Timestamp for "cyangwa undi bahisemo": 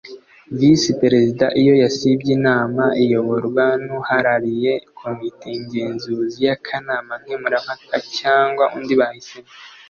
8.17-9.49